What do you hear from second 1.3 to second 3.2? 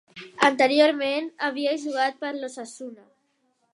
havia jugat per l'Osasuna.